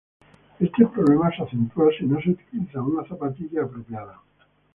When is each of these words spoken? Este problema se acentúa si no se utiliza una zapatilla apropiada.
Este 0.59 0.83
problema 0.87 1.29
se 1.29 1.43
acentúa 1.43 1.91
si 1.95 2.05
no 2.05 2.19
se 2.19 2.31
utiliza 2.31 2.81
una 2.81 3.07
zapatilla 3.07 3.61
apropiada. 3.65 4.19